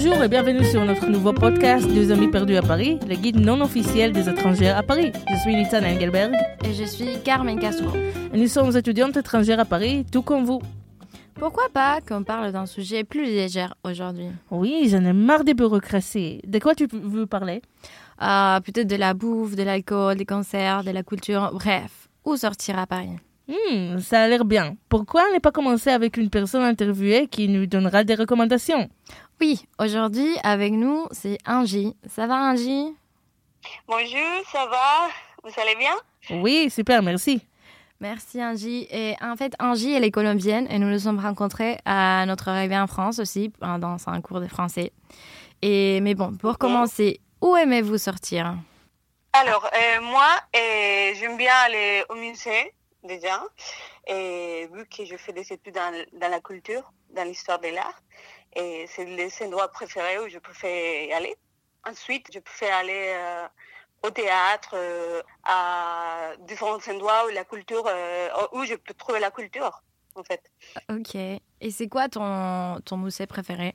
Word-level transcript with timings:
Bonjour 0.00 0.22
et 0.22 0.28
bienvenue 0.28 0.64
sur 0.64 0.84
notre 0.84 1.08
nouveau 1.08 1.32
podcast 1.32 1.84
Deux 1.92 2.12
amis 2.12 2.28
perdus 2.28 2.54
à 2.54 2.62
Paris, 2.62 3.00
le 3.08 3.16
guide 3.16 3.40
non 3.40 3.60
officiel 3.60 4.12
des 4.12 4.28
étrangers 4.28 4.68
à 4.68 4.84
Paris. 4.84 5.10
Je 5.28 5.34
suis 5.40 5.56
Nitsan 5.56 5.84
Engelberg. 5.84 6.34
Et 6.64 6.72
je 6.72 6.84
suis 6.84 7.20
Carmen 7.24 7.58
Castro. 7.58 7.90
Et 8.32 8.38
nous 8.38 8.46
sommes 8.46 8.76
étudiantes 8.76 9.16
étrangères 9.16 9.58
à 9.58 9.64
Paris, 9.64 10.06
tout 10.12 10.22
comme 10.22 10.44
vous. 10.44 10.62
Pourquoi 11.34 11.64
pas 11.74 11.98
qu'on 12.00 12.22
parle 12.22 12.52
d'un 12.52 12.66
sujet 12.66 13.02
plus 13.02 13.24
léger 13.24 13.66
aujourd'hui? 13.82 14.28
Oui, 14.52 14.86
j'en 14.88 15.04
ai 15.04 15.12
marre 15.12 15.42
des 15.42 15.54
bureaucraties. 15.54 16.42
De 16.46 16.60
quoi 16.60 16.76
tu 16.76 16.86
veux 16.92 17.26
parler? 17.26 17.60
Ah, 18.18 18.60
Peut-être 18.64 18.86
de 18.86 18.94
la 18.94 19.14
bouffe, 19.14 19.56
de 19.56 19.64
l'alcool, 19.64 20.16
des 20.16 20.26
concerts, 20.26 20.84
de 20.84 20.92
la 20.92 21.02
culture, 21.02 21.50
bref, 21.52 22.08
où 22.24 22.36
sortir 22.36 22.78
à 22.78 22.86
Paris? 22.86 23.18
Hmm, 23.48 23.98
ça 23.98 24.20
a 24.20 24.28
l'air 24.28 24.44
bien. 24.44 24.76
Pourquoi 24.90 25.22
ne 25.32 25.38
pas 25.38 25.50
commencer 25.50 25.88
avec 25.88 26.18
une 26.18 26.28
personne 26.28 26.62
interviewée 26.62 27.28
qui 27.28 27.48
nous 27.48 27.66
donnera 27.66 28.04
des 28.04 28.14
recommandations? 28.14 28.90
Oui, 29.40 29.64
aujourd'hui 29.78 30.36
avec 30.42 30.72
nous, 30.72 31.06
c'est 31.12 31.38
Angie. 31.46 31.94
Ça 32.08 32.26
va 32.26 32.34
Angie 32.50 32.92
Bonjour, 33.86 34.42
ça 34.50 34.66
va? 34.66 35.08
Vous 35.44 35.60
allez 35.60 35.76
bien? 35.76 35.94
Oui, 36.30 36.68
super, 36.70 37.04
merci. 37.04 37.46
Merci 38.00 38.42
Angie. 38.42 38.88
Et 38.90 39.14
en 39.20 39.36
fait, 39.36 39.52
Angie, 39.60 39.92
elle 39.92 40.02
est 40.02 40.10
colombienne 40.10 40.66
et 40.70 40.80
nous 40.80 40.88
nous 40.88 40.98
sommes 40.98 41.20
rencontrés 41.20 41.78
à 41.84 42.26
notre 42.26 42.48
arrivée 42.48 42.76
en 42.76 42.88
France 42.88 43.20
aussi, 43.20 43.52
dans 43.60 43.96
un 44.08 44.20
cours 44.20 44.40
de 44.40 44.48
français. 44.48 44.92
Et, 45.62 46.00
mais 46.00 46.16
bon, 46.16 46.36
pour 46.36 46.58
commencer, 46.58 47.20
où 47.40 47.56
aimez-vous 47.56 47.98
sortir? 47.98 48.56
Alors, 49.32 49.64
euh, 49.66 50.00
moi, 50.00 50.30
euh, 50.56 51.12
j'aime 51.14 51.36
bien 51.36 51.54
aller 51.64 52.02
au 52.08 52.16
musée 52.16 52.74
déjà. 53.04 53.40
Et 54.08 54.68
vu 54.72 54.84
que 54.86 55.04
je 55.04 55.16
fais 55.16 55.32
des 55.32 55.52
études 55.52 55.74
dans, 55.74 55.92
dans 56.12 56.28
la 56.28 56.40
culture, 56.40 56.92
dans 57.10 57.24
l'histoire 57.24 57.60
de 57.60 57.68
l'art, 57.68 58.02
et 58.54 58.86
c'est 58.88 59.04
les 59.04 59.30
endroits 59.42 59.68
préférés 59.68 60.18
où 60.18 60.28
je 60.28 60.38
préfère 60.38 61.16
aller. 61.16 61.36
Ensuite, 61.88 62.28
je 62.32 62.40
préfère 62.40 62.76
aller 62.76 63.14
euh, 63.14 63.46
au 64.02 64.10
théâtre, 64.10 64.70
euh, 64.74 65.22
à 65.44 66.32
différents 66.40 66.78
endroits 66.88 67.26
où 67.26 67.28
la 67.30 67.44
culture, 67.44 67.84
euh, 67.86 68.28
où 68.52 68.64
je 68.64 68.74
peux 68.74 68.94
trouver 68.94 69.20
la 69.20 69.30
culture, 69.30 69.82
en 70.14 70.24
fait. 70.24 70.42
Ok. 70.90 71.14
Et 71.14 71.70
c'est 71.70 71.88
quoi 71.88 72.08
ton, 72.08 72.80
ton 72.84 72.96
musée 72.96 73.26
préféré? 73.26 73.74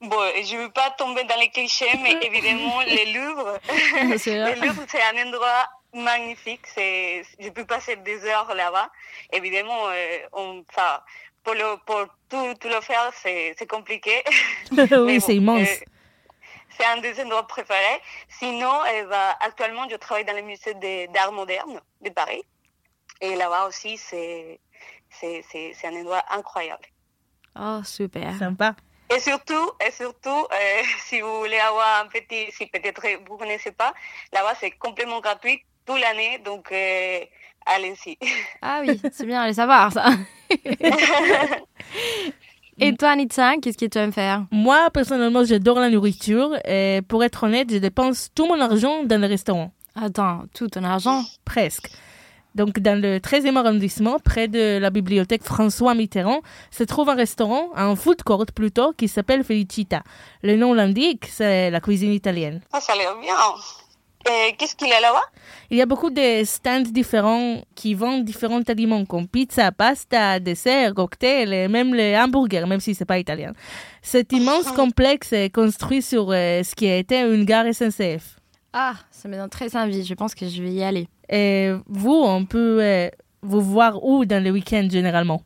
Bon, 0.00 0.16
je 0.42 0.56
ne 0.56 0.62
veux 0.62 0.70
pas 0.70 0.90
tomber 0.90 1.24
dans 1.24 1.38
les 1.40 1.50
clichés, 1.50 1.90
mais 2.02 2.12
évidemment, 2.22 2.80
les 2.82 3.12
Louvres. 3.12 3.58
Les 4.26 4.54
Louvres, 4.54 4.84
c'est 4.88 5.02
un 5.02 5.26
endroit 5.26 5.68
magnifique. 5.92 6.66
C'est, 6.74 7.24
je 7.40 7.48
peux 7.48 7.64
passer 7.64 7.96
des 7.96 8.24
heures 8.24 8.54
là-bas. 8.54 8.90
Évidemment, 9.32 9.88
euh, 9.88 10.18
on, 10.32 10.64
pour, 11.42 11.54
le, 11.54 11.76
pour 11.86 12.06
tout, 12.28 12.54
tout 12.60 12.68
le 12.68 12.80
faire, 12.80 13.10
c'est, 13.14 13.54
c'est 13.58 13.66
compliqué. 13.66 14.22
oui, 14.72 15.20
c'est 15.20 15.36
immense. 15.36 15.68
euh, 15.68 15.84
c'est 16.78 16.86
un 16.86 16.98
des 16.98 17.20
endroits 17.20 17.46
préférés. 17.46 18.00
Sinon, 18.28 18.72
eh 18.94 19.02
ben, 19.02 19.34
actuellement, 19.40 19.88
je 19.90 19.96
travaille 19.96 20.24
dans 20.24 20.36
le 20.36 20.42
musée 20.42 20.74
d'art 21.12 21.32
moderne 21.32 21.80
de 22.00 22.10
Paris. 22.10 22.42
Et 23.20 23.34
là-bas 23.34 23.66
aussi, 23.66 23.96
c'est, 23.96 24.60
c'est, 25.10 25.44
c'est, 25.50 25.72
c'est 25.74 25.88
un 25.88 25.96
endroit 25.96 26.22
incroyable. 26.30 26.84
Oh, 27.58 27.80
super. 27.84 28.36
Sympa. 28.38 28.76
Et 29.14 29.20
surtout, 29.20 29.72
et 29.84 29.90
surtout 29.90 30.28
euh, 30.52 30.82
si 31.06 31.20
vous 31.20 31.40
voulez 31.40 31.58
avoir 31.58 32.02
un 32.04 32.08
petit, 32.08 32.52
si 32.52 32.66
peut-être 32.66 33.02
vous 33.26 33.34
ne 33.34 33.38
connaissez 33.38 33.72
pas, 33.72 33.94
là-bas 34.32 34.54
c'est 34.60 34.70
complètement 34.72 35.20
gratuit 35.20 35.64
toute 35.86 35.98
l'année, 35.98 36.38
donc 36.38 36.70
euh, 36.70 37.20
allez-y. 37.64 38.18
Ah 38.60 38.82
oui, 38.86 39.00
c'est 39.10 39.24
bien 39.24 39.44
de 39.44 39.48
le 39.48 39.54
savoir 39.54 39.90
ça. 39.92 40.10
Et 42.80 42.94
toi, 42.94 43.16
Nitsa, 43.16 43.56
qu'est-ce 43.60 43.76
que 43.76 43.86
tu 43.86 43.98
aimes 43.98 44.12
faire? 44.12 44.46
Moi, 44.52 44.88
personnellement, 44.92 45.44
j'adore 45.44 45.80
la 45.80 45.90
nourriture 45.90 46.56
et 46.64 47.00
pour 47.08 47.24
être 47.24 47.42
honnête, 47.42 47.72
je 47.72 47.78
dépense 47.78 48.28
tout 48.34 48.46
mon 48.46 48.60
argent 48.60 49.02
dans 49.02 49.20
le 49.20 49.26
restaurant. 49.26 49.72
Attends, 49.96 50.44
tout 50.54 50.68
ton 50.68 50.84
argent? 50.84 51.24
Presque. 51.44 51.90
Donc, 52.54 52.78
dans 52.78 53.00
le 53.00 53.18
13e 53.18 53.56
arrondissement, 53.56 54.18
près 54.20 54.46
de 54.48 54.78
la 54.78 54.90
bibliothèque 54.90 55.42
François 55.42 55.94
Mitterrand, 55.94 56.40
se 56.70 56.84
trouve 56.84 57.08
un 57.08 57.14
restaurant, 57.14 57.70
un 57.74 57.94
food 57.96 58.22
court 58.22 58.46
plutôt, 58.54 58.92
qui 58.92 59.08
s'appelle 59.08 59.42
Felicita. 59.44 60.02
Le 60.42 60.56
nom 60.56 60.72
l'indique, 60.72 61.26
c'est 61.26 61.70
la 61.70 61.80
cuisine 61.80 62.12
italienne. 62.12 62.60
Ah, 62.72 62.80
ça 62.80 62.92
a 62.92 62.96
l'air 62.96 63.16
bien. 63.20 63.34
Qu'est-ce 64.58 64.74
qu'il 64.74 64.88
y 64.88 64.92
a 64.92 65.00
là-bas? 65.00 65.22
Il 65.70 65.76
y 65.76 65.82
a 65.82 65.86
beaucoup 65.86 66.10
de 66.10 66.44
stands 66.44 66.80
différents 66.80 67.62
qui 67.74 67.94
vendent 67.94 68.24
différents 68.24 68.62
aliments 68.68 69.04
comme 69.04 69.28
pizza, 69.28 69.70
pasta, 69.70 70.40
dessert, 70.40 70.94
cocktail 70.94 71.52
et 71.52 71.68
même 71.68 71.94
les 71.94 72.16
hamburgers, 72.16 72.64
même 72.66 72.80
si 72.80 72.94
c'est 72.94 73.04
pas 73.04 73.18
italien. 73.18 73.52
Cet 74.02 74.32
immense 74.32 74.72
complexe 74.72 75.32
est 75.32 75.50
construit 75.54 76.02
sur 76.02 76.30
euh, 76.30 76.62
ce 76.62 76.74
qui 76.74 76.88
a 76.88 76.96
été 76.96 77.20
une 77.20 77.44
gare 77.44 77.66
SNCF. 77.72 78.38
Ah, 78.72 78.94
ça 79.10 79.28
me 79.28 79.36
donne 79.36 79.50
très 79.50 79.76
envie. 79.76 80.04
Je 80.04 80.14
pense 80.14 80.34
que 80.34 80.48
je 80.48 80.62
vais 80.62 80.72
y 80.72 80.82
aller. 80.82 81.08
Et 81.28 81.72
vous, 81.86 82.22
on 82.24 82.44
peut 82.44 82.78
euh, 82.80 83.08
vous 83.42 83.60
voir 83.60 84.04
où 84.04 84.24
dans 84.24 84.42
le 84.42 84.50
week-end 84.50 84.88
généralement? 84.90 85.42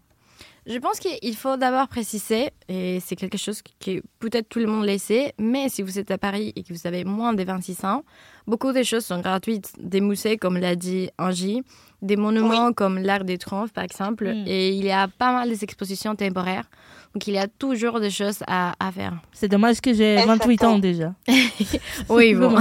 Je 0.64 0.78
pense 0.78 1.00
qu'il 1.00 1.34
faut 1.36 1.56
d'abord 1.56 1.88
préciser, 1.88 2.50
et 2.68 3.00
c'est 3.00 3.16
quelque 3.16 3.36
chose 3.36 3.62
que 3.80 4.00
peut-être 4.20 4.48
tout 4.48 4.60
le 4.60 4.66
monde 4.66 4.86
le 4.86 4.96
sait, 4.96 5.34
mais 5.38 5.68
si 5.68 5.82
vous 5.82 5.98
êtes 5.98 6.12
à 6.12 6.18
Paris 6.18 6.52
et 6.54 6.62
que 6.62 6.72
vous 6.72 6.86
avez 6.86 7.02
moins 7.04 7.34
de 7.34 7.42
26 7.42 7.84
ans, 7.84 8.04
beaucoup 8.46 8.70
de 8.72 8.82
choses 8.84 9.04
sont 9.04 9.18
gratuites. 9.20 9.72
Des 9.80 10.00
musées, 10.00 10.36
comme 10.36 10.56
l'a 10.58 10.76
dit 10.76 11.10
Angie, 11.18 11.62
des 12.00 12.14
monuments 12.16 12.72
comme 12.72 12.98
l'Arc 12.98 13.24
des 13.24 13.38
Triomphes, 13.38 13.72
par 13.72 13.82
exemple, 13.82 14.24
Mm. 14.32 14.44
et 14.46 14.68
il 14.70 14.84
y 14.84 14.92
a 14.92 15.08
pas 15.08 15.32
mal 15.32 15.50
d'expositions 15.56 16.14
temporaires. 16.14 16.70
Donc 17.12 17.26
il 17.26 17.34
y 17.34 17.38
a 17.38 17.48
toujours 17.48 17.98
des 17.98 18.10
choses 18.10 18.38
à, 18.46 18.74
à 18.78 18.92
faire. 18.92 19.14
C'est 19.32 19.48
dommage 19.48 19.80
que 19.80 19.92
j'ai 19.92 20.16
28 20.24 20.62
ans 20.64 20.78
déjà. 20.78 21.12
Oui, 22.08 22.34
bon. 22.40 22.54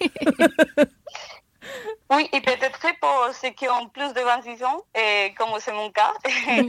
Oui, 2.10 2.28
et 2.32 2.40
peut-être 2.40 2.80
pour 3.00 3.34
ceux 3.34 3.50
qui 3.50 3.68
ont 3.68 3.88
plus 3.88 4.12
de 4.14 4.20
26 4.20 4.64
ans, 4.64 4.82
et 4.94 5.34
comme 5.36 5.50
c'est 5.60 5.72
mon 5.72 5.90
cas, 5.90 6.12
et 6.24 6.60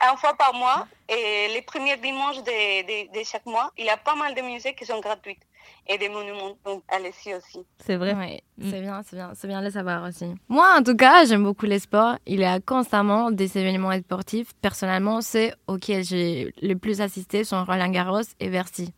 une 0.00 0.16
fois 0.16 0.34
par 0.34 0.54
mois, 0.54 0.86
et 1.08 1.48
les 1.52 1.62
premiers 1.62 1.98
dimanches 1.98 2.38
de, 2.42 2.82
de, 2.82 3.18
de 3.18 3.24
chaque 3.24 3.44
mois, 3.44 3.70
il 3.76 3.84
y 3.84 3.90
a 3.90 3.98
pas 3.98 4.14
mal 4.14 4.34
de 4.34 4.40
musées 4.40 4.74
qui 4.74 4.86
sont 4.86 5.00
gratuits 5.00 5.38
et 5.86 5.98
des 5.98 6.08
monuments, 6.08 6.56
donc 6.64 6.82
allez-y 6.88 7.34
aussi. 7.34 7.64
C'est 7.84 7.96
vrai. 7.96 8.14
Ouais, 8.14 8.42
c'est 8.60 8.80
bien, 8.80 9.02
c'est 9.02 9.16
bien, 9.16 9.32
c'est 9.34 9.48
bien 9.48 9.60
de 9.60 9.66
le 9.66 9.70
savoir 9.70 10.04
aussi. 10.04 10.26
Moi, 10.48 10.66
en 10.78 10.82
tout 10.82 10.96
cas, 10.96 11.24
j'aime 11.24 11.42
beaucoup 11.44 11.66
les 11.66 11.80
sports. 11.80 12.16
Il 12.26 12.40
y 12.40 12.44
a 12.44 12.60
constamment 12.60 13.30
des 13.30 13.58
événements 13.58 13.92
sportifs. 13.98 14.52
Personnellement, 14.60 15.20
ceux 15.20 15.50
auxquels 15.66 16.04
j'ai 16.04 16.52
le 16.62 16.74
plus 16.74 17.00
assisté 17.00 17.44
sont 17.44 17.64
Roland 17.64 17.88
Garros 17.90 18.22
et 18.40 18.48
Bercy. 18.48 18.92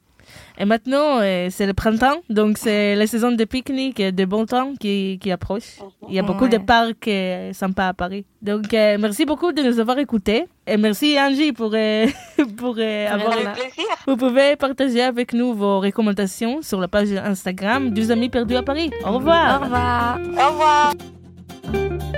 Et 0.58 0.64
maintenant, 0.64 1.20
euh, 1.20 1.48
c'est 1.50 1.66
le 1.66 1.74
printemps, 1.74 2.18
donc 2.30 2.58
c'est 2.58 2.94
la 2.94 3.06
saison 3.06 3.32
de 3.32 3.44
pique-nique 3.44 4.00
et 4.00 4.12
de 4.12 4.24
bon 4.24 4.46
temps 4.46 4.72
qui, 4.78 5.18
qui 5.20 5.30
approche. 5.30 5.78
Il 6.08 6.14
y 6.14 6.18
a 6.18 6.22
beaucoup 6.22 6.48
de 6.48 6.58
parcs 6.58 7.08
euh, 7.08 7.52
sympas 7.52 7.88
à 7.88 7.94
Paris. 7.94 8.24
Donc, 8.44 8.74
euh, 8.74 8.98
merci 9.00 9.24
beaucoup 9.24 9.52
de 9.52 9.62
nous 9.62 9.80
avoir 9.80 9.98
écoutés. 9.98 10.44
Et 10.66 10.76
merci 10.76 11.16
Angie 11.18 11.52
pour, 11.52 11.70
euh, 11.74 12.06
pour 12.58 12.76
euh, 12.78 13.08
avoir... 13.08 13.30
Plaisir. 13.54 13.84
Vous 14.06 14.16
pouvez 14.16 14.54
partager 14.56 15.00
avec 15.02 15.32
nous 15.32 15.54
vos 15.54 15.80
recommandations 15.80 16.60
sur 16.60 16.78
la 16.78 16.88
page 16.88 17.12
Instagram 17.12 17.90
Deux 17.90 18.10
amis 18.10 18.28
perdus 18.28 18.56
à 18.56 18.62
Paris. 18.62 18.90
Au 19.02 19.12
revoir. 19.12 19.60
Au 19.60 19.64
revoir. 19.64 20.18
Au 20.18 20.52
revoir. 20.52 22.12